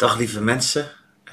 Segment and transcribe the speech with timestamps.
[0.00, 0.90] Dag lieve mensen.
[1.24, 1.32] Uh,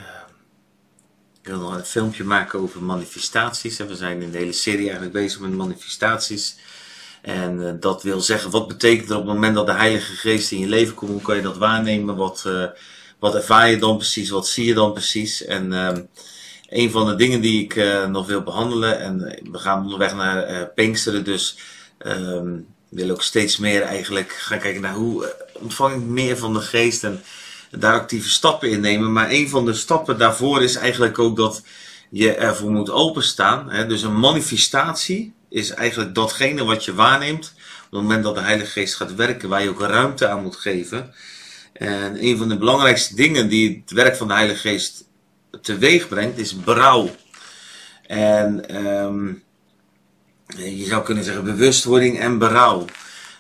[1.41, 3.78] ik wil nog een filmpje maken over manifestaties.
[3.78, 6.55] We zijn in de hele serie eigenlijk bezig met manifestaties.
[7.22, 10.52] En uh, dat wil zeggen, wat betekent er op het moment dat de Heilige Geest
[10.52, 11.12] in je leven komt?
[11.12, 12.16] Hoe kan je dat waarnemen?
[12.16, 12.66] Wat, uh,
[13.20, 14.30] wat ervaar je dan precies?
[14.30, 15.45] Wat zie je dan precies?
[15.45, 16.02] En ehm,
[16.70, 17.75] een van de dingen die ik
[18.09, 19.20] nog wil behandelen, en
[19.52, 21.57] we gaan onderweg naar Pinksteren, dus
[21.97, 22.55] ehm,
[22.89, 26.61] ik wil ook steeds meer eigenlijk gaan kijken naar hoe ontvang ik meer van de
[26.61, 27.04] Geest.
[27.04, 27.23] En
[27.71, 29.11] daar actieve stappen in nemen.
[29.11, 31.63] Maar een van de stappen daarvoor is eigenlijk ook dat
[32.09, 33.71] je ervoor moet openstaan.
[33.71, 33.88] Hè?
[33.88, 37.53] Dus een manifestatie is eigenlijk datgene wat je waarneemt.
[37.85, 40.55] Op het moment dat de Heilige Geest gaat werken, waar je ook ruimte aan moet
[40.55, 41.13] geven.
[41.73, 45.05] En een van de belangrijkste dingen die het werk van de Heilige Geest
[45.61, 47.09] teweeg brengt, is berouw.
[48.08, 49.44] En um,
[50.47, 52.86] je zou kunnen zeggen bewustwording en berouw.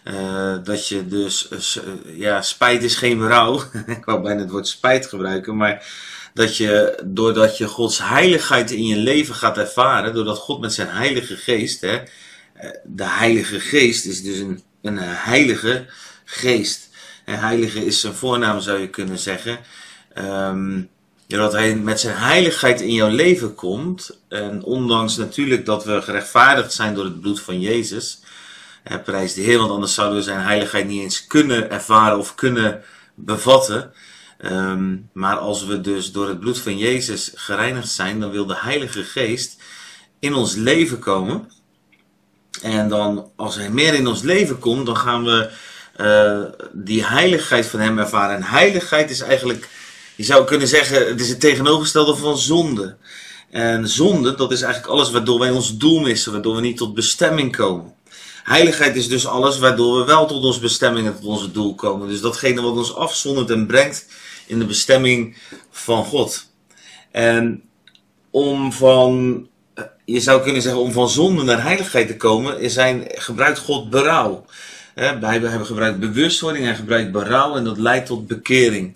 [0.07, 3.63] Uh, dat je dus, uh, ja, spijt is geen berouw.
[3.97, 5.85] ik wou bijna het woord spijt gebruiken, maar
[6.33, 10.87] dat je, doordat je Gods heiligheid in je leven gaat ervaren, doordat God met zijn
[10.87, 11.99] heilige geest, hè,
[12.83, 15.85] de heilige geest is dus een, een heilige
[16.25, 16.89] geest.
[17.25, 19.59] En heilige is zijn voornaam, zou je kunnen zeggen.
[20.17, 20.89] Um,
[21.27, 26.73] doordat hij met zijn heiligheid in jouw leven komt, en ondanks natuurlijk dat we gerechtvaardigd
[26.73, 28.21] zijn door het bloed van Jezus,
[29.03, 32.83] prijs de Heer, want anders zouden we zijn heiligheid niet eens kunnen ervaren of kunnen
[33.15, 33.91] bevatten.
[34.45, 38.57] Um, maar als we dus door het bloed van Jezus gereinigd zijn, dan wil de
[38.57, 39.61] Heilige Geest
[40.19, 41.51] in ons leven komen.
[42.61, 45.49] En dan, als Hij meer in ons leven komt, dan gaan we
[45.97, 48.35] uh, die heiligheid van Hem ervaren.
[48.35, 49.69] En heiligheid is eigenlijk,
[50.15, 52.97] je zou kunnen zeggen, het is het tegenovergestelde van zonde.
[53.49, 56.93] En zonde, dat is eigenlijk alles waardoor wij ons doel missen, waardoor we niet tot
[56.93, 57.93] bestemming komen.
[58.47, 62.07] Heiligheid is dus alles waardoor we wel tot onze bestemming en tot onze doel komen.
[62.07, 64.05] Dus datgene wat ons afzondert en brengt
[64.45, 65.37] in de bestemming
[65.71, 66.49] van God.
[67.11, 67.63] En
[68.29, 69.47] om van,
[70.05, 74.45] je zou kunnen zeggen, om van zonde naar heiligheid te komen, zijn, gebruikt God berouw.
[74.93, 78.95] Hij hebben gebruikt bewustwording, hij gebruikt berouw en dat leidt tot bekering.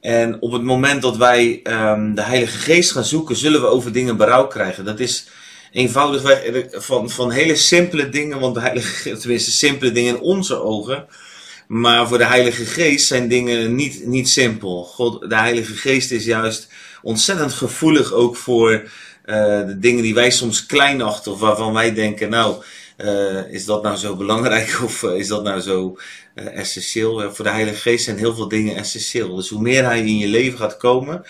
[0.00, 3.92] En op het moment dat wij um, de Heilige Geest gaan zoeken, zullen we over
[3.92, 4.84] dingen berouw krijgen.
[4.84, 5.26] Dat is
[5.74, 11.06] eenvoudigweg van, van hele simpele dingen, want de Heilige tenminste simpele dingen in onze ogen.
[11.66, 14.84] Maar voor de Heilige Geest zijn dingen niet, niet simpel.
[14.84, 16.68] God, de Heilige Geest is juist
[17.02, 18.86] ontzettend gevoelig ook voor uh,
[19.66, 21.32] de dingen die wij soms klein achten.
[21.32, 22.62] Of waarvan wij denken, nou,
[22.98, 25.98] uh, is dat nou zo belangrijk of is dat nou zo
[26.34, 27.32] essentieel?
[27.32, 29.34] voor de Heilige Geest zijn heel veel dingen essentieel.
[29.34, 31.24] Dus hoe meer Hij in je leven gaat komen,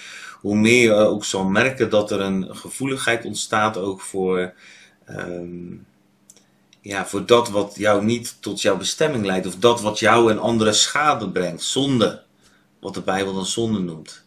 [0.44, 4.52] hoe meer je ook zal merken dat er een gevoeligheid ontstaat ook voor,
[5.10, 5.86] um,
[6.80, 9.46] ja, voor dat wat jou niet tot jouw bestemming leidt.
[9.46, 11.62] Of dat wat jou en anderen schade brengt.
[11.62, 12.22] Zonde.
[12.80, 14.24] Wat de Bijbel dan zonde noemt.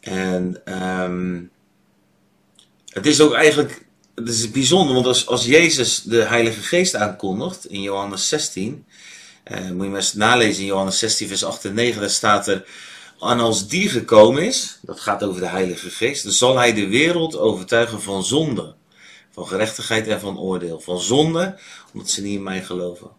[0.00, 0.62] En
[1.00, 1.50] um,
[2.88, 7.66] het is ook eigenlijk het is bijzonder, want als, als Jezus de Heilige Geest aankondigt
[7.66, 8.84] in Johannes 16,
[9.44, 12.46] eh, moet je maar eens nalezen in Johannes 16, vers 8 en 9, daar staat
[12.46, 12.64] er,
[13.30, 16.86] en als die gekomen is, dat gaat over de Heilige Geest, dan zal hij de
[16.86, 18.74] wereld overtuigen van zonde,
[19.30, 20.80] van gerechtigheid en van oordeel.
[20.80, 21.58] Van zonde,
[21.92, 23.10] omdat ze niet in mij geloven.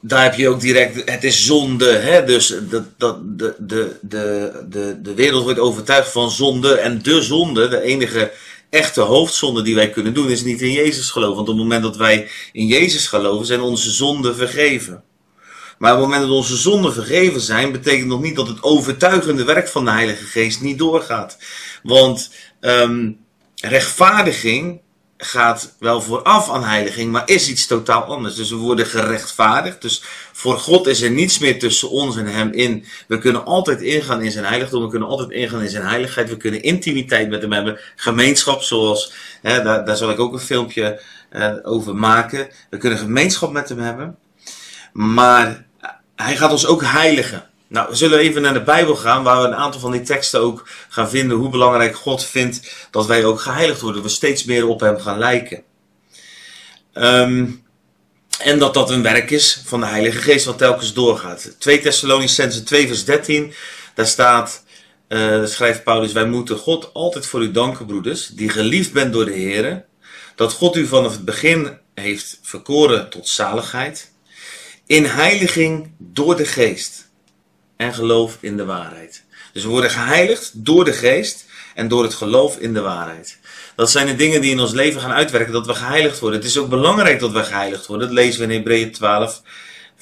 [0.00, 2.24] Daar heb je ook direct, het is zonde, hè?
[2.24, 6.74] dus dat, dat, de, de, de, de, de wereld wordt overtuigd van zonde.
[6.74, 8.32] En de zonde, de enige
[8.70, 11.36] echte hoofdzonde die wij kunnen doen, is niet in Jezus geloven.
[11.36, 15.04] Want op het moment dat wij in Jezus geloven, zijn onze zonden vergeven.
[15.78, 19.44] Maar op het moment dat onze zonden vergeven zijn, betekent nog niet dat het overtuigende
[19.44, 21.38] werk van de Heilige Geest niet doorgaat.
[21.82, 22.30] Want
[22.60, 23.18] um,
[23.60, 24.80] rechtvaardiging
[25.16, 28.34] gaat wel vooraf aan heiliging, maar is iets totaal anders.
[28.34, 29.82] Dus we worden gerechtvaardigd.
[29.82, 30.02] Dus
[30.32, 32.84] voor God is er niets meer tussen ons en Hem in.
[33.08, 34.82] We kunnen altijd ingaan in zijn heiligdom.
[34.82, 36.28] We kunnen altijd ingaan in zijn heiligheid.
[36.28, 37.78] We kunnen intimiteit met Hem hebben.
[37.96, 41.00] Gemeenschap, zoals, hè, daar, daar zal ik ook een filmpje
[41.32, 42.48] uh, over maken.
[42.70, 44.16] We kunnen gemeenschap met Hem hebben.
[44.94, 45.66] Maar
[46.16, 47.48] hij gaat ons ook heiligen.
[47.66, 50.40] Nou, we zullen even naar de Bijbel gaan, waar we een aantal van die teksten
[50.40, 54.02] ook gaan vinden hoe belangrijk God vindt dat wij ook geheiligd worden.
[54.02, 55.62] We steeds meer op Hem gaan lijken.
[56.92, 57.64] Um,
[58.38, 61.56] en dat dat een werk is van de Heilige Geest wat telkens doorgaat.
[61.58, 63.54] 2 Thessalonicense 2 vers 13,
[63.94, 64.64] daar staat,
[65.08, 69.24] uh, schrijft Paulus, wij moeten God altijd voor u danken broeders, die geliefd bent door
[69.24, 69.84] de Heer,
[70.34, 74.12] dat God u vanaf het begin heeft verkoren tot zaligheid
[74.94, 77.08] in heiliging door de geest
[77.76, 79.22] en geloof in de waarheid.
[79.52, 81.44] Dus we worden geheiligd door de geest
[81.74, 83.38] en door het geloof in de waarheid.
[83.76, 86.38] Dat zijn de dingen die in ons leven gaan uitwerken, dat we geheiligd worden.
[86.38, 88.06] Het is ook belangrijk dat we geheiligd worden.
[88.06, 89.42] Dat lezen we in Hebreeën 12,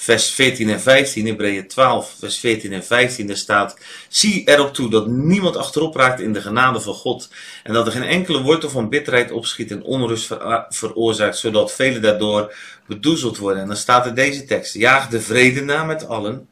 [0.02, 3.76] vers 14 en 15, Hebreeën 12, vers 14 en 15, daar staat:
[4.08, 7.28] Zie erop toe dat niemand achterop raakt in de genade van God.
[7.62, 10.36] En dat er geen enkele wortel van bitterheid opschiet en onrust
[10.68, 12.54] veroorzaakt, zodat velen daardoor
[12.86, 13.62] bedoezeld worden.
[13.62, 16.48] En dan staat er deze tekst: Jaag de vrede na met allen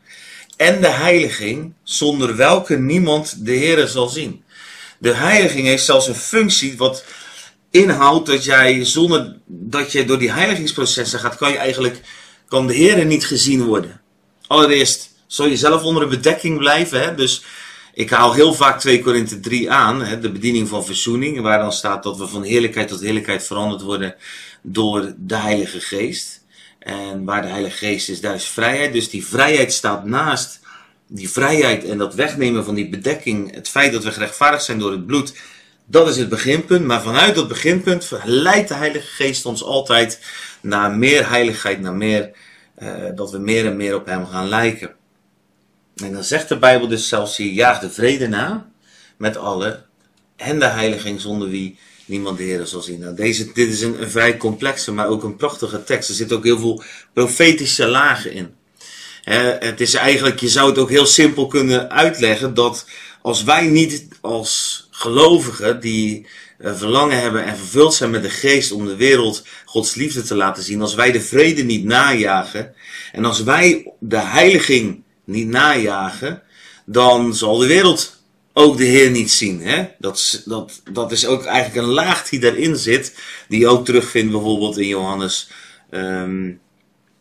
[0.56, 4.44] en de heiliging, zonder welke niemand de Heer zal zien.
[4.99, 7.05] De heiliging heeft zelfs een functie wat
[7.70, 12.00] inhoudt dat jij zonder dat je door die heiligingsprocessen gaat, kan je eigenlijk
[12.50, 14.00] kan de Heer niet gezien worden.
[14.47, 17.00] Allereerst zal je zelf onder een bedekking blijven.
[17.00, 17.14] Hè?
[17.14, 17.44] Dus
[17.94, 20.20] ik haal heel vaak 2 Korinthe 3 aan, hè?
[20.20, 24.14] de bediening van verzoening, waar dan staat dat we van heerlijkheid tot heerlijkheid veranderd worden
[24.62, 26.44] door de Heilige Geest.
[26.79, 28.93] En waar de Heilige Geest is, daar is vrijheid.
[28.93, 30.61] Dus die vrijheid staat naast
[31.06, 34.93] die vrijheid en dat wegnemen van die bedekking, het feit dat we gerechtvaardigd zijn door
[34.93, 35.35] het bloed,
[35.91, 36.87] dat is het beginpunt.
[36.87, 40.21] Maar vanuit dat beginpunt leidt de Heilige Geest ons altijd
[40.61, 42.31] naar meer heiligheid, naar meer,
[42.83, 44.95] uh, dat we meer en meer op Hem gaan lijken.
[45.97, 48.71] En dan zegt de Bijbel dus zelfs hier, jaag de vrede na
[49.17, 49.85] met allen
[50.37, 53.01] en de heiliging zonder wie niemand de Heer zal zien.
[53.01, 56.09] Nou, deze, dit is een, vrij complexe, maar ook een prachtige tekst.
[56.09, 56.83] Er zitten ook heel veel
[57.13, 58.55] profetische lagen in.
[59.61, 62.87] het is eigenlijk, je zou het ook heel simpel kunnen uitleggen dat
[63.23, 66.26] als wij niet als gelovigen die
[66.58, 70.35] uh, verlangen hebben en vervuld zijn met de geest om de wereld Gods liefde te
[70.35, 72.75] laten zien, als wij de vrede niet najagen
[73.12, 76.43] en als wij de heiliging niet najagen,
[76.85, 79.61] dan zal de wereld ook de Heer niet zien.
[79.61, 79.88] Hè?
[79.99, 83.14] Dat, dat, dat is ook eigenlijk een laag die daarin zit,
[83.49, 85.50] die je ook terugvindt bijvoorbeeld in Johannes,
[85.91, 86.61] um,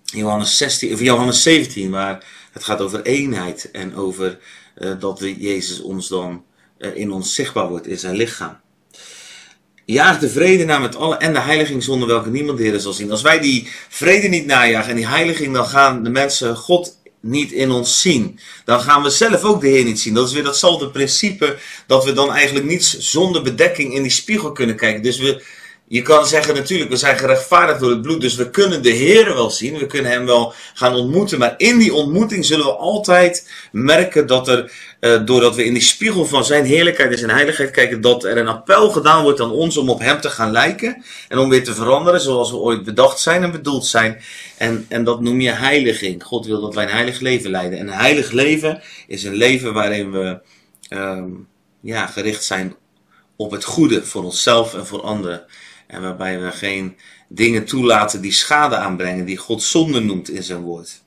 [0.04, 4.40] Johannes, 16, of Johannes 17, waar het gaat over eenheid en over
[4.78, 6.44] uh, dat we Jezus ons dan
[6.94, 8.58] in ons zichtbaar wordt in zijn lichaam.
[9.86, 12.94] Jaag de vrede na met allen en de heiliging zonder welke niemand de Heer zal
[12.94, 13.12] zien.
[13.12, 17.52] Als wij die vrede niet najagen en die heiliging, dan gaan de mensen God niet
[17.52, 18.40] in ons zien.
[18.66, 20.14] Dan gaan we zelf ook de Heer niet zien.
[20.14, 24.52] Dat is weer datzelfde principe dat we dan eigenlijk niet zonder bedekking in die spiegel
[24.52, 25.02] kunnen kijken.
[25.02, 25.44] Dus we,
[25.92, 29.34] je kan zeggen natuurlijk, we zijn gerechtvaardigd door het bloed, dus we kunnen de Heer
[29.34, 33.50] wel zien, we kunnen Hem wel gaan ontmoeten, maar in die ontmoeting zullen we altijd
[33.72, 37.72] merken dat er, uh, doordat we in die spiegel van Zijn heerlijkheid en Zijn heiligheid
[37.72, 41.04] kijken, dat er een appel gedaan wordt aan ons om op Hem te gaan lijken
[41.28, 44.22] en om weer te veranderen zoals we ooit bedacht zijn en bedoeld zijn.
[44.58, 46.24] En, en dat noem je heiliging.
[46.24, 47.80] God wil dat wij een heilig leven leiden.
[47.80, 50.40] En een heilig leven is een leven waarin we
[50.90, 51.48] um,
[51.82, 52.76] ja, gericht zijn
[53.36, 55.46] op het goede voor onszelf en voor anderen.
[55.90, 56.98] En waarbij we geen
[57.28, 61.02] dingen toelaten die schade aanbrengen, die God zonde noemt in zijn woord.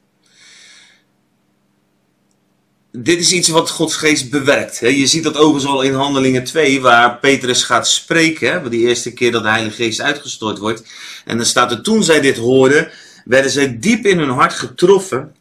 [2.93, 4.79] Dit is iets wat Gods geest bewerkt.
[4.79, 8.70] Je ziet dat overigens al in Handelingen 2, waar Petrus gaat spreken.
[8.70, 10.85] Die eerste keer dat de Heilige Geest uitgestort wordt.
[11.25, 12.90] En dan staat er, toen zij dit hoorden,
[13.25, 15.35] werden zij diep in hun hart getroffen.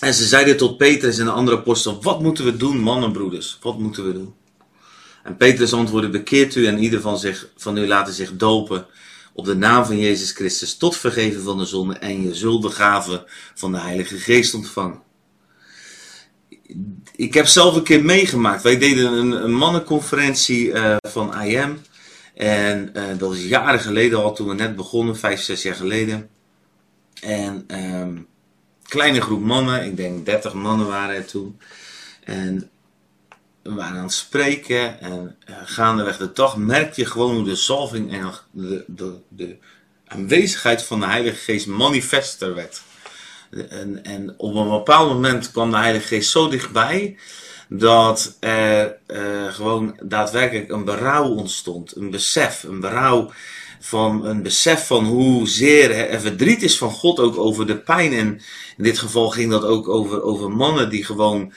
[0.00, 3.58] En ze zeiden tot Petrus en de andere apostel, wat moeten we doen, mannen broeders?
[3.62, 4.34] Wat moeten we doen?
[5.28, 8.86] En Petrus antwoordde, bekeert u en ieder van, zich, van u laten zich dopen
[9.32, 12.70] op de naam van Jezus Christus tot vergeven van de zonde en je zult de
[12.70, 15.02] gave van de Heilige Geest ontvangen.
[17.16, 18.62] Ik heb zelf een keer meegemaakt.
[18.62, 21.80] Wij deden een, een mannenconferentie uh, van IM.
[22.34, 26.28] En uh, dat was jaren geleden al, toen we net begonnen, vijf, zes jaar geleden.
[27.20, 27.64] En
[28.00, 28.26] um,
[28.82, 31.58] kleine groep mannen, ik denk 30 mannen waren er toen.
[32.24, 32.70] En
[33.62, 37.56] we waren aan het spreken en uh, gaandeweg de dag merk je gewoon hoe de
[37.56, 39.56] zalving en de, de, de
[40.06, 42.82] aanwezigheid van de Heilige Geest manifester werd.
[43.50, 47.16] En, en, op een bepaald moment kwam de Heilige Geest zo dichtbij
[47.68, 51.96] dat er uh, gewoon daadwerkelijk een berouw ontstond.
[51.96, 53.30] Een besef, een berouw
[53.80, 58.12] van een besef van hoezeer er verdriet is van God ook over de pijn.
[58.12, 58.40] En
[58.76, 61.52] in dit geval ging dat ook over, over mannen die gewoon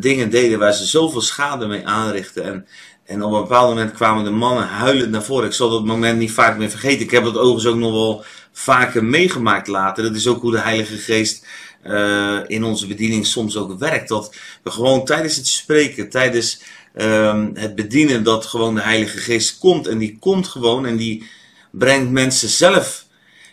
[0.00, 2.44] dingen deden waar ze zoveel schade mee aanrichten.
[2.44, 2.66] En,
[3.04, 5.46] en op een bepaald moment kwamen de mannen huilend naar voren.
[5.46, 7.00] Ik zal dat moment niet vaak meer vergeten.
[7.00, 10.02] Ik heb dat overigens ook nog wel vaker meegemaakt later.
[10.02, 11.46] Dat is ook hoe de Heilige Geest
[11.86, 14.08] uh, in onze bediening soms ook werkt.
[14.08, 16.62] Dat we gewoon tijdens het spreken, tijdens
[16.94, 19.86] uh, het bedienen, dat gewoon de Heilige Geest komt.
[19.86, 21.28] En die komt gewoon en die
[21.70, 23.04] brengt mensen zelf,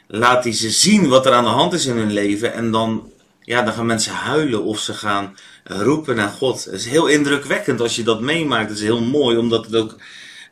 [0.08, 2.54] laat die ze zien wat er aan de hand is in hun leven.
[2.54, 5.36] En dan, ja, dan gaan mensen huilen of ze gaan
[5.68, 6.66] roepen naar God.
[6.66, 8.70] Het is heel indrukwekkend als je dat meemaakt.
[8.70, 9.96] Het is heel mooi, omdat het ook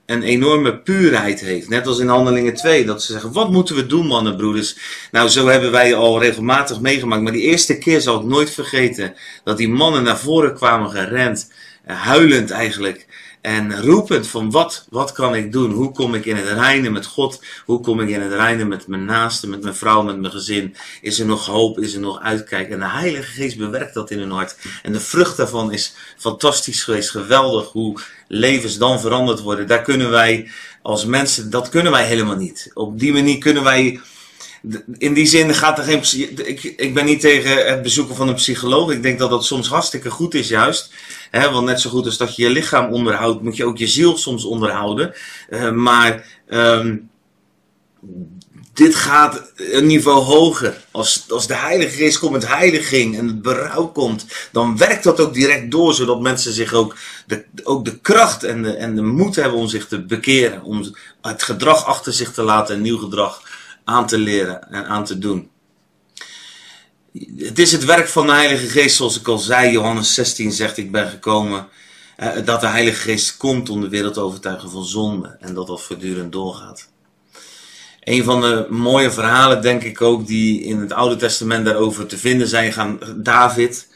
[0.06, 1.70] een enorme puurheid heeft.
[1.70, 4.78] Net als in Handelingen 2, dat ze zeggen, wat moeten we doen mannen, broeders?
[5.12, 7.22] Nou, zo hebben wij al regelmatig meegemaakt.
[7.22, 11.52] Maar die eerste keer zal ik nooit vergeten, dat die mannen naar voren kwamen gerend,
[11.86, 13.06] huilend eigenlijk.
[13.46, 15.72] En roepend van wat, wat kan ik doen?
[15.72, 17.42] Hoe kom ik in het reinen met God?
[17.66, 20.76] Hoe kom ik in het reinen met mijn naasten, met mijn vrouw, met mijn gezin?
[21.02, 21.80] Is er nog hoop?
[21.80, 22.70] Is er nog uitkijk?
[22.70, 24.58] En de Heilige Geest bewerkt dat in hun hart.
[24.84, 27.10] En de vrucht daarvan is fantastisch geweest.
[27.10, 29.68] Geweldig hoe levens dan veranderd worden.
[29.68, 32.72] Daar kunnen wij als mensen, dat kunnen wij helemaal niet.
[32.74, 34.00] Op die manier kunnen wij
[34.98, 36.30] in die zin gaat er geen.
[36.46, 38.92] Ik, ik ben niet tegen het bezoeken van een psycholoog.
[38.92, 40.92] Ik denk dat dat soms hartstikke goed is, juist.
[41.32, 44.18] Want net zo goed als dat je je lichaam onderhoudt, moet je ook je ziel
[44.18, 45.14] soms onderhouden.
[45.50, 47.10] Uh, maar um,
[48.74, 50.86] dit gaat een niveau hoger.
[50.92, 55.20] Als, als de Heilige Geest komt met heiliging en het berouw komt, dan werkt dat
[55.20, 56.96] ook direct door, zodat mensen zich ook
[57.28, 60.64] de, ook de kracht en de, en de moed hebben om zich te bekeren.
[60.64, 63.42] Om het gedrag achter zich te laten en nieuw gedrag
[63.86, 65.50] aan te leren en aan te doen.
[67.38, 69.72] Het is het werk van de Heilige Geest, zoals ik al zei.
[69.72, 71.68] Johannes 16 zegt: Ik ben gekomen.
[72.16, 75.38] Eh, dat de Heilige Geest komt om de wereld te overtuigen van zonde.
[75.40, 76.90] En dat dat voortdurend doorgaat.
[78.04, 82.18] Een van de mooie verhalen, denk ik ook, die in het Oude Testament daarover te
[82.18, 83.88] vinden zijn, gaan David.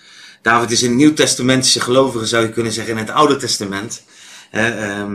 [0.41, 4.03] David is een Nieuw-Testamentische gelovige, zou je kunnen zeggen, in het Oude Testament.
[4.51, 5.11] Eh,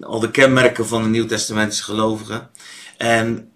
[0.00, 2.48] al de kenmerken van een Nieuw-Testamentische gelovige.
[2.96, 3.51] En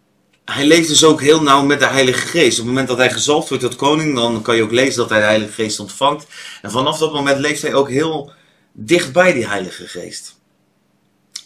[0.52, 2.58] hij leeft dus ook heel nauw met de Heilige Geest.
[2.58, 5.10] Op het moment dat hij gezalfd wordt tot koning, dan kan je ook lezen dat
[5.10, 6.26] hij de Heilige Geest ontvangt.
[6.62, 8.32] En vanaf dat moment leeft hij ook heel
[8.72, 10.38] dicht bij die Heilige Geest.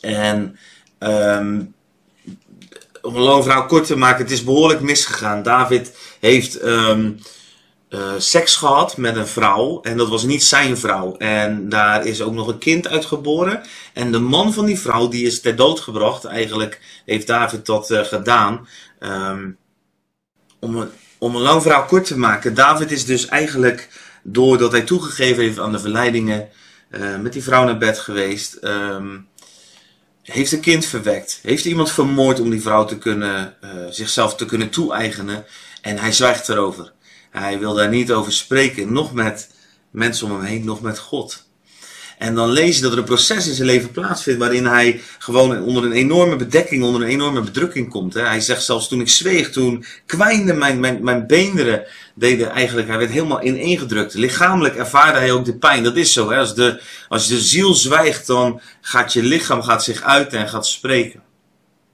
[0.00, 0.58] En
[0.98, 1.74] um,
[3.02, 5.42] om een lange verhaal kort te maken, het is behoorlijk misgegaan.
[5.42, 7.18] David heeft um,
[7.90, 11.16] uh, seks gehad met een vrouw en dat was niet zijn vrouw.
[11.16, 13.62] En daar is ook nog een kind uitgeboren.
[13.92, 16.24] En de man van die vrouw die is ter dood gebracht.
[16.24, 18.68] Eigenlijk heeft David dat uh, gedaan.
[19.00, 19.58] Um,
[20.58, 22.54] om, een, om een lang verhaal kort te maken.
[22.54, 23.88] David is dus eigenlijk,
[24.22, 26.48] doordat hij toegegeven heeft aan de verleidingen,
[26.90, 28.58] uh, met die vrouw naar bed geweest.
[28.62, 29.28] Um,
[30.22, 31.38] heeft een kind verwekt.
[31.42, 35.44] Heeft iemand vermoord om die vrouw te kunnen, uh, zichzelf te kunnen toe-eigenen.
[35.82, 36.92] En hij zwijgt erover.
[37.30, 38.92] Hij wil daar niet over spreken.
[38.92, 39.50] Nog met
[39.90, 41.49] mensen om hem heen, nog met God.
[42.20, 45.62] En dan lees je dat er een proces in zijn leven plaatsvindt waarin hij gewoon
[45.62, 48.14] onder een enorme bedekking, onder een enorme bedrukking komt.
[48.14, 48.20] Hè.
[48.20, 52.98] Hij zegt zelfs toen ik zweeg, toen kwijnden mijn, mijn, mijn beenderen, deden eigenlijk, hij
[52.98, 54.14] werd helemaal ineengedrukt.
[54.14, 55.82] Lichamelijk ervaarde hij ook de pijn.
[55.82, 56.30] Dat is zo.
[56.30, 56.38] Hè.
[56.38, 60.66] Als, de, als de ziel zwijgt, dan gaat je lichaam gaat zich uiten en gaat
[60.66, 61.22] spreken.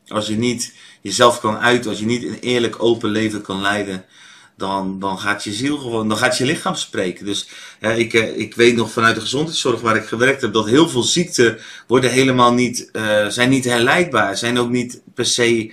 [0.06, 4.04] Als je niet jezelf kan uiten, als je niet een eerlijk open leven kan leiden,
[4.56, 7.24] dan, dan gaat je ziel gewoon, dan gaat je lichaam spreken.
[7.24, 7.48] Dus
[7.80, 7.98] eh,
[8.36, 12.10] ik weet nog vanuit de gezondheidszorg waar ik gewerkt heb, dat heel veel ziekten worden
[12.10, 14.36] helemaal niet, uh, zijn niet herleidbaar.
[14.36, 15.72] Zijn ook niet per se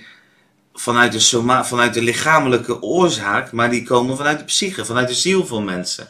[0.74, 5.14] vanuit de, soma, vanuit de lichamelijke oorzaak, maar die komen vanuit de psyche, vanuit de
[5.14, 6.08] ziel van mensen.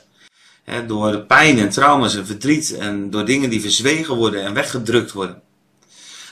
[0.86, 5.12] door de pijn en trauma's en verdriet en door dingen die verzwegen worden en weggedrukt
[5.12, 5.42] worden.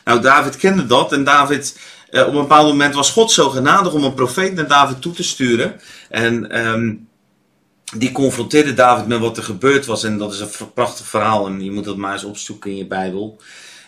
[0.05, 1.77] Nou, David kende dat en David
[2.13, 5.13] uh, op een bepaald moment was God zo genadig om een profeet naar David toe
[5.13, 5.81] te sturen.
[6.11, 7.09] En um,
[7.97, 10.05] die confronteerde David met wat er gebeurd was.
[10.05, 11.47] En dat is een prachtig verhaal.
[11.47, 13.41] En je moet dat maar eens opzoeken in je Bijbel.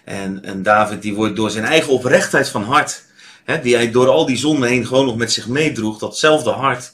[0.04, 3.04] En, en David die wordt door zijn eigen oprechtheid van hart.
[3.44, 5.98] Hè, die hij door al die zonden heen gewoon nog met zich meedroeg.
[5.98, 6.92] Datzelfde hart.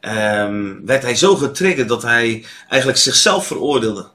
[0.00, 4.08] Um, werd hij zo getriggerd dat hij eigenlijk zichzelf veroordeelde.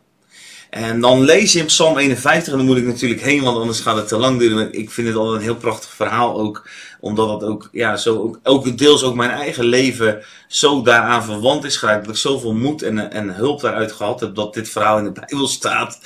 [0.76, 3.80] En dan lees je in Psalm 51, en dan moet ik natuurlijk heen, want anders
[3.80, 4.74] gaat het te lang duren.
[4.74, 6.68] Ik vind het altijd een heel prachtig verhaal ook,
[7.00, 11.64] omdat het ook, ja, zo ook, ook deels ook mijn eigen leven zo daaraan verwant
[11.64, 12.06] is geraakt.
[12.06, 15.12] Dat ik zoveel moed en, en hulp daaruit gehad heb dat dit verhaal in de
[15.12, 16.00] Bijbel staat.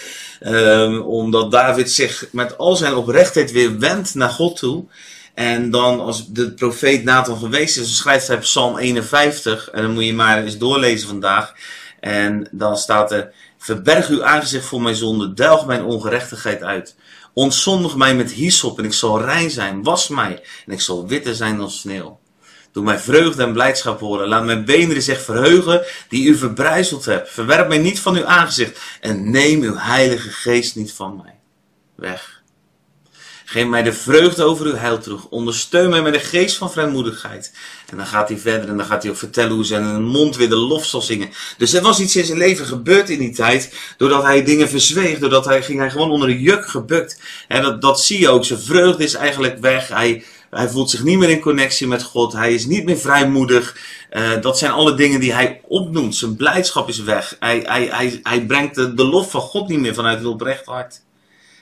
[0.47, 4.85] Um, omdat David zich met al zijn oprechtheid weer wendt naar God toe.
[5.33, 9.69] En dan als de profeet Nathan geweest is, dan schrijft hij Psalm 51.
[9.69, 11.53] En dan moet je maar eens doorlezen vandaag.
[11.99, 16.95] En dan staat er, verberg uw aangezicht voor mijn zonde, delg mijn ongerechtigheid uit.
[17.33, 21.35] Ontzondig mij met hyssop en ik zal rein zijn, was mij en ik zal witter
[21.35, 22.19] zijn dan sneeuw.
[22.71, 24.27] Doe mij vreugde en blijdschap horen.
[24.27, 27.29] Laat mijn benen zich verheugen die u verbrijzeld hebt.
[27.29, 31.39] Verwerp mij niet van uw aangezicht en neem uw heilige geest niet van mij.
[31.95, 32.43] Weg.
[33.49, 35.27] Geef mij de vreugde over uw heil terug.
[35.27, 37.51] Ondersteun mij met de geest van vrijmoedigheid.
[37.89, 40.49] En dan gaat hij verder en dan gaat hij ook vertellen hoe zijn mond weer
[40.49, 41.29] de lof zal zingen.
[41.57, 43.73] Dus er was iets in zijn leven gebeurd in die tijd.
[43.97, 45.19] Doordat hij dingen verzweeg.
[45.19, 47.21] Doordat hij ging hij gewoon onder een juk gebukt.
[47.47, 48.45] En dat, dat zie je ook.
[48.45, 49.87] Zijn vreugde is eigenlijk weg.
[49.87, 52.33] Hij, hij voelt zich niet meer in connectie met God.
[52.33, 53.77] Hij is niet meer vrijmoedig.
[54.11, 56.15] Uh, dat zijn alle dingen die hij opnoemt.
[56.15, 57.35] Zijn blijdschap is weg.
[57.39, 61.01] Hij, hij, hij, hij brengt de, de lof van God niet meer vanuit het hart.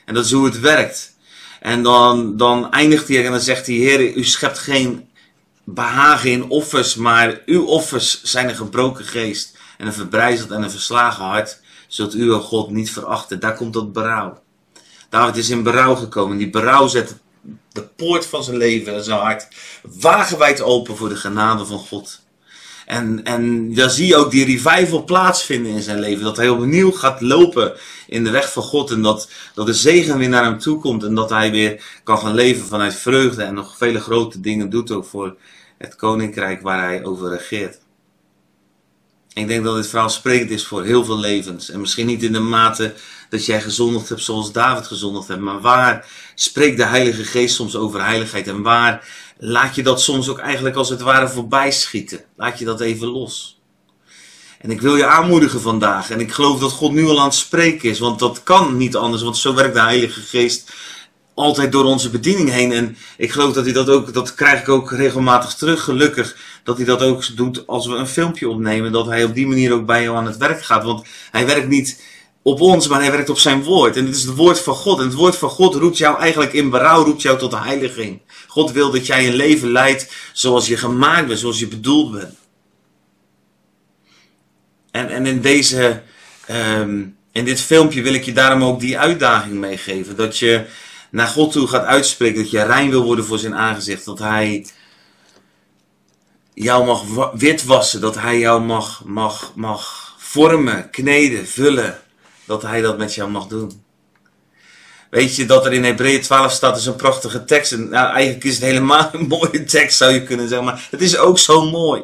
[0.06, 1.16] En dat is hoe het werkt.
[1.60, 5.10] En dan, dan eindigt hij en dan zegt hij, Heer, u schept geen
[5.64, 10.72] behagen in offers, maar uw offers zijn een gebroken geest en een verbrijzeld en een
[10.72, 13.40] verslagen hart, zult u, o God, niet verachten.
[13.40, 14.42] Daar komt dat berouw.
[15.10, 16.38] David is in berouw gekomen.
[16.38, 17.16] Die berouw zet
[17.72, 19.48] de poort van zijn leven en zijn hart
[19.82, 22.20] wagenwijd open voor de genade van God.
[22.88, 26.24] En, en dan zie je ook die revival plaatsvinden in zijn leven.
[26.24, 27.74] Dat hij opnieuw gaat lopen
[28.08, 28.92] in de weg van God.
[28.92, 31.04] En dat, dat de zegen weer naar hem toe komt.
[31.04, 33.44] En dat hij weer kan gaan leven vanuit vreugde.
[33.44, 35.36] En nog vele grote dingen doet ook voor
[35.78, 37.80] het koninkrijk waar hij over regeert.
[39.38, 41.70] Ik denk dat dit verhaal sprekend is voor heel veel levens.
[41.70, 42.94] En misschien niet in de mate
[43.30, 45.42] dat jij gezondigd hebt zoals David gezondigd hebt.
[45.42, 48.48] Maar waar spreekt de Heilige Geest soms over heiligheid?
[48.48, 52.24] En waar laat je dat soms ook eigenlijk als het ware voorbij schieten?
[52.36, 53.60] Laat je dat even los.
[54.60, 56.10] En ik wil je aanmoedigen vandaag.
[56.10, 58.00] En ik geloof dat God nu al aan het spreken is.
[58.00, 59.22] Want dat kan niet anders.
[59.22, 60.72] Want zo werkt de Heilige Geest
[61.38, 62.72] altijd door onze bediening heen.
[62.72, 66.36] En ik geloof dat hij dat ook, dat krijg ik ook regelmatig terug, gelukkig.
[66.64, 68.92] Dat hij dat ook doet als we een filmpje opnemen.
[68.92, 70.84] Dat hij op die manier ook bij jou aan het werk gaat.
[70.84, 72.04] Want hij werkt niet
[72.42, 73.96] op ons, maar hij werkt op zijn woord.
[73.96, 75.00] En dit is het woord van God.
[75.00, 78.22] En het woord van God roept jou eigenlijk in berouw, roept jou tot de heiliging.
[78.48, 82.36] God wil dat jij een leven leidt zoals je gemaakt bent, zoals je bedoeld bent.
[84.92, 86.02] En, en in deze,
[86.80, 90.16] um, in dit filmpje wil ik je daarom ook die uitdaging meegeven.
[90.16, 90.66] Dat je
[91.18, 94.06] naar God toe gaat uitspreken dat je rein wil worden voor zijn aangezicht.
[94.06, 94.66] Dat hij
[96.54, 102.00] jou mag witwassen, dat hij jou mag, mag, mag vormen, kneden, vullen.
[102.46, 103.84] Dat hij dat met jou mag doen.
[105.10, 107.72] Weet je dat er in Hebreeën 12 staat, is een prachtige tekst.
[107.72, 110.66] En nou, eigenlijk is het helemaal een mooie tekst, zou je kunnen zeggen.
[110.66, 112.04] Maar het is ook zo mooi.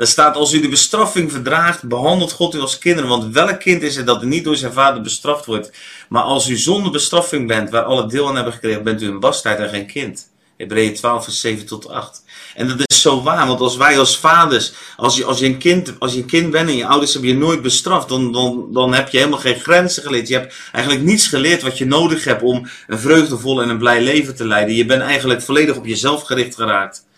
[0.00, 3.10] Daar staat, als u de bestraffing verdraagt, behandelt God u als kinderen.
[3.10, 5.72] Want welk kind is het dat niet door zijn vader bestraft wordt?
[6.08, 9.20] Maar als u zonder bestraffing bent, waar alle deel aan hebben gekregen, bent u een
[9.20, 10.30] bastijd en geen kind.
[10.56, 12.24] Hebreeën 12, vers 7 tot 8.
[12.54, 15.58] En dat is zo waar, want als wij als vaders, als je, als je, een,
[15.58, 18.68] kind, als je een kind bent en je ouders hebben je nooit bestraft, dan, dan,
[18.72, 20.28] dan heb je helemaal geen grenzen geleerd.
[20.28, 24.02] Je hebt eigenlijk niets geleerd wat je nodig hebt om een vreugdevol en een blij
[24.02, 24.74] leven te leiden.
[24.74, 27.08] Je bent eigenlijk volledig op jezelf gericht geraakt.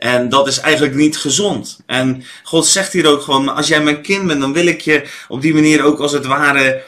[0.00, 1.80] En dat is eigenlijk niet gezond.
[1.86, 5.08] En God zegt hier ook gewoon, als jij mijn kind bent, dan wil ik je
[5.28, 6.82] op die manier ook als het ware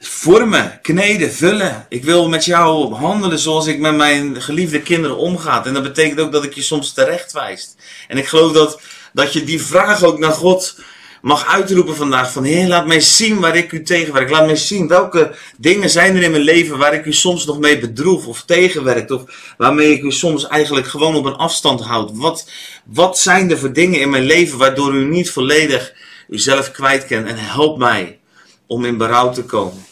[0.00, 1.86] vormen, kneden, vullen.
[1.88, 5.64] Ik wil met jou handelen zoals ik met mijn geliefde kinderen omga.
[5.64, 7.76] En dat betekent ook dat ik je soms terecht wijst.
[8.08, 8.80] En ik geloof dat,
[9.12, 10.78] dat je die vraag ook naar God
[11.22, 12.32] mag uitroepen vandaag.
[12.32, 14.30] Van Heer, laat mij zien waar ik u tegenwerk.
[14.30, 17.58] Laat mij zien welke dingen zijn er in mijn leven waar ik u soms nog
[17.58, 19.10] mee bedroef of tegenwerkt.
[19.10, 22.10] Of waarmee ik u soms eigenlijk gewoon op een afstand houd.
[22.14, 22.50] Wat,
[22.84, 25.92] wat zijn er voor dingen in mijn leven waardoor u niet volledig
[26.28, 27.26] uzelf kwijt kent.
[27.26, 28.18] En help mij
[28.66, 29.86] om in berouw te komen.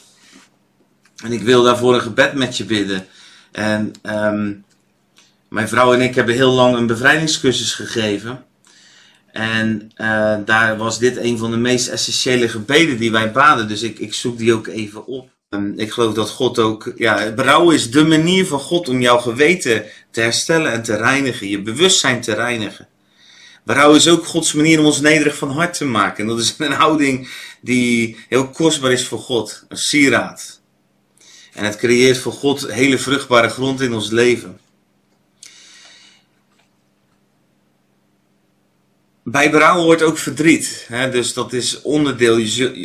[1.25, 3.07] En ik wil daarvoor een gebed met je bidden.
[3.53, 4.65] En um,
[5.49, 8.46] mijn vrouw en ik hebben heel lang een bevrijdingscursus gegeven.
[9.37, 13.69] En uh, daar was dit een van de meest essentiële gebeden die wij baden.
[13.69, 15.31] Dus ik, ik zoek die ook even op.
[15.51, 19.19] Um, ik geloof dat God ook, ja, berouw is de manier van God om jouw
[19.19, 22.89] geweten te herstellen en te reinigen, je bewustzijn te reinigen.
[23.65, 26.23] Berouw is ook Gods manier om ons nederig van hart te maken.
[26.23, 27.29] En dat is een houding
[27.61, 30.61] die heel kostbaar is voor God, een sieraad.
[31.53, 34.59] En het creëert voor God hele vruchtbare grond in ons leven.
[39.29, 40.85] Bij berouw hoort ook verdriet.
[40.89, 41.11] Hè?
[41.11, 42.35] Dus dat is onderdeel.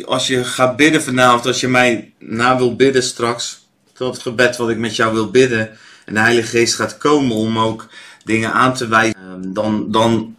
[0.04, 4.56] Als je gaat bidden vanavond, als je mij na wil bidden straks, tot het gebed
[4.56, 5.70] wat ik met jou wil bidden,
[6.04, 7.88] en de Heilige Geest gaat komen om ook
[8.24, 10.36] dingen aan te wijzen, ehm, dan, dan,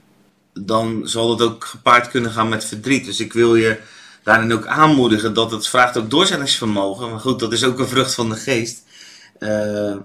[0.53, 3.05] dan zal het ook gepaard kunnen gaan met verdriet.
[3.05, 3.79] Dus ik wil je
[4.23, 7.09] daarin ook aanmoedigen dat het vraagt ook doorzettingsvermogen.
[7.09, 8.83] Maar goed, dat is ook een vrucht van de geest.
[9.39, 9.95] Uh,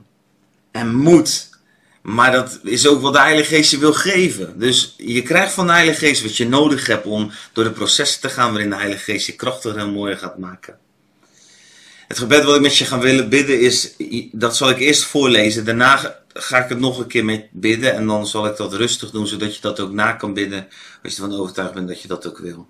[0.70, 1.48] en moed.
[2.08, 4.58] Maar dat is ook wat de Heilige Geest je wil geven.
[4.58, 8.20] Dus je krijgt van de Heilige Geest wat je nodig hebt om door de processen
[8.20, 10.78] te gaan waarin de Heilige Geest je krachtiger en mooier gaat maken.
[12.06, 13.94] Het gebed wat ik met je ga willen bidden is,
[14.32, 15.64] dat zal ik eerst voorlezen.
[15.64, 19.10] Daarna ga ik het nog een keer met bidden en dan zal ik dat rustig
[19.10, 20.68] doen, zodat je dat ook na kan bidden
[21.02, 22.68] als je ervan overtuigd bent dat je dat ook wil.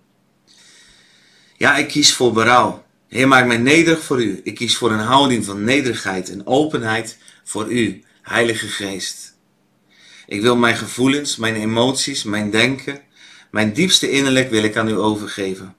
[1.57, 2.85] Ja, ik kies voor berouw.
[3.09, 4.41] Heer, maak mij nederig voor u.
[4.45, 9.37] Ik kies voor een houding van nederigheid en openheid voor u, Heilige Geest.
[10.27, 13.01] Ik wil mijn gevoelens, mijn emoties, mijn denken,
[13.51, 15.77] mijn diepste innerlijk wil ik aan u overgeven.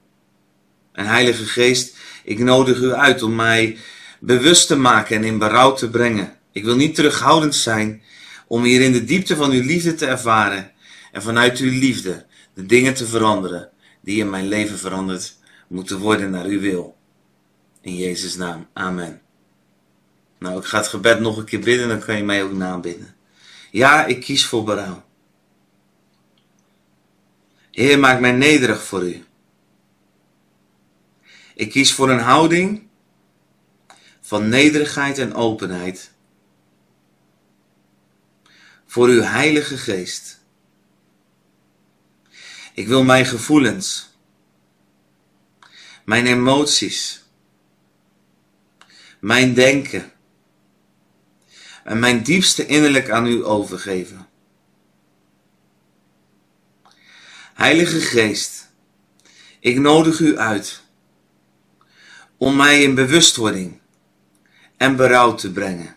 [0.92, 3.78] En Heilige Geest, ik nodig u uit om mij
[4.20, 6.36] bewust te maken en in berouw te brengen.
[6.52, 8.02] Ik wil niet terughoudend zijn
[8.46, 10.72] om hier in de diepte van uw liefde te ervaren
[11.12, 13.70] en vanuit uw liefde de dingen te veranderen
[14.02, 15.36] die in mijn leven veranderd
[15.68, 16.96] moeten worden naar uw wil.
[17.80, 18.66] In Jezus' naam.
[18.72, 19.20] Amen.
[20.40, 23.14] Nou, ik ga het gebed nog een keer bidden, dan kan je mij ook nabidden.
[23.70, 25.04] Ja, ik kies voor berouw.
[27.70, 29.24] Heer, maak mij nederig voor u.
[31.54, 32.88] Ik kies voor een houding
[34.20, 36.12] van nederigheid en openheid
[38.86, 40.40] voor uw Heilige Geest.
[42.74, 44.10] Ik wil mijn gevoelens,
[46.04, 47.24] mijn emoties,
[49.18, 50.12] mijn denken
[51.90, 54.28] en mijn diepste innerlijk aan u overgeven.
[57.54, 58.70] Heilige Geest,
[59.60, 60.82] ik nodig u uit
[62.36, 63.80] om mij in bewustwording
[64.76, 65.96] en berouw te brengen.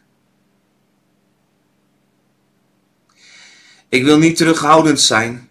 [3.90, 5.50] Ik wil niet terughoudend zijn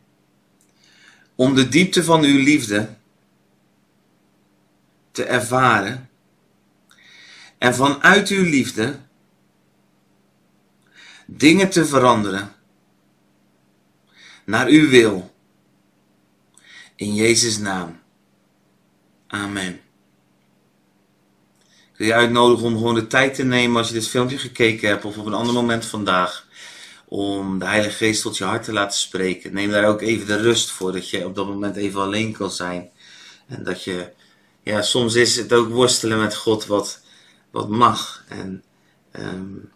[1.35, 2.97] om de diepte van uw liefde
[5.11, 6.11] te ervaren
[7.59, 8.99] en vanuit uw liefde
[11.37, 12.53] dingen te veranderen
[14.45, 15.35] naar uw wil.
[16.97, 18.01] In Jezus' naam.
[19.27, 19.81] Amen.
[21.93, 24.89] Ik wil je uitnodigen om gewoon de tijd te nemen als je dit filmpje gekeken
[24.89, 26.47] hebt of op een ander moment vandaag.
[27.05, 29.53] Om de Heilige Geest tot je hart te laten spreken.
[29.53, 32.51] Neem daar ook even de rust voor, dat je op dat moment even alleen kan
[32.51, 32.91] zijn.
[33.47, 34.13] En dat je,
[34.63, 37.01] ja, soms is het ook worstelen met God wat,
[37.51, 38.25] wat mag.
[38.29, 38.65] En
[39.13, 39.71] um,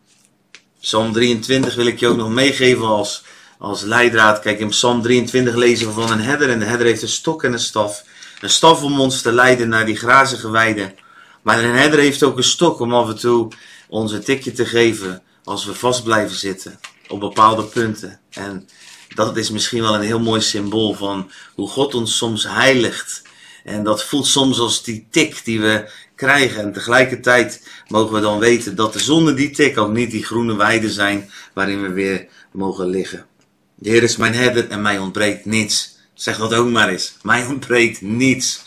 [0.87, 3.23] Psalm 23 wil ik je ook nog meegeven als,
[3.59, 4.41] als leidraad.
[4.41, 6.51] Kijk, in Psalm 23 lezen we van een herder.
[6.51, 8.05] En de herder heeft een stok en een staf.
[8.41, 10.95] Een staf om ons te leiden naar die grazige weiden.
[11.43, 13.49] Maar een herder heeft ook een stok om af en toe
[13.89, 18.21] ons een tikje te geven als we vast blijven zitten op bepaalde punten.
[18.31, 18.69] En
[19.15, 23.23] dat is misschien wel een heel mooi symbool van hoe God ons soms heiligt.
[23.65, 26.63] En dat voelt soms als die tik die we krijgen.
[26.63, 30.57] En tegelijkertijd mogen we dan weten dat er zonder die tik ook niet die groene
[30.57, 33.27] weiden zijn waarin we weer mogen liggen.
[33.75, 35.99] De Heer is mijn herder en mij ontbreekt niets.
[36.15, 37.17] Zeg dat ook maar eens.
[37.23, 38.63] Mij ontbreekt niets.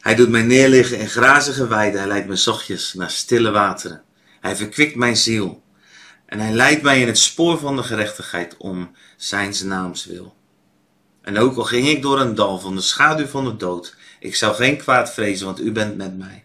[0.00, 2.00] Hij doet mij neerliggen in grazige weiden.
[2.00, 4.02] Hij leidt me zachtjes naar stille wateren.
[4.40, 5.62] Hij verkwikt mijn ziel.
[6.26, 10.34] En hij leidt mij in het spoor van de gerechtigheid om zijn naams wil.
[11.22, 14.36] En ook al ging ik door een dal van de schaduw van de dood, ik
[14.36, 16.44] zou geen kwaad vrezen, want u bent met mij.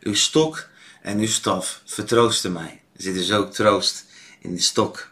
[0.00, 0.68] Uw stok
[1.02, 2.82] en uw staf vertroosten mij.
[2.96, 4.04] Er zit dus ook troost
[4.40, 5.10] in de stok.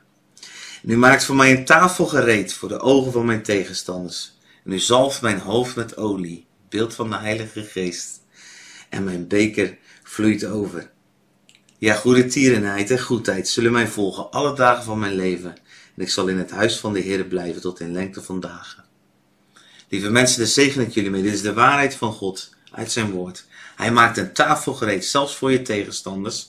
[0.82, 4.36] En u maakt voor mij een tafel gereed voor de ogen van mijn tegenstanders.
[4.64, 8.20] En u zalft mijn hoofd met olie beeld van de Heilige Geest.
[8.88, 10.90] En mijn beker vloeit over.
[11.78, 15.50] Ja, goede tierenheid en goedheid zullen mij volgen alle dagen van mijn leven.
[15.96, 18.84] En ik zal in het huis van de Heer blijven tot in lengte van dagen.
[19.88, 21.22] Lieve mensen, de zegen ik jullie mee.
[21.22, 23.46] Dit is de waarheid van God uit zijn woord.
[23.78, 26.48] Hij maakt een tafel gereed, zelfs voor je tegenstanders.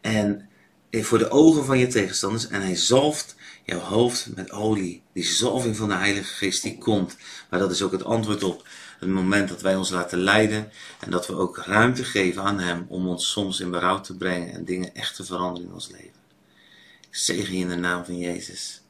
[0.00, 0.48] En
[0.90, 2.48] voor de ogen van je tegenstanders.
[2.48, 5.02] En hij zalft jouw hoofd met olie.
[5.12, 7.16] Die zalving van de Heilige Geest die komt.
[7.50, 11.10] Maar dat is ook het antwoord op het moment dat wij ons laten leiden en
[11.10, 14.64] dat we ook ruimte geven aan Hem om ons soms in berouw te brengen en
[14.64, 16.22] dingen echt te veranderen in ons leven.
[17.10, 18.83] Zegen je in de naam van Jezus.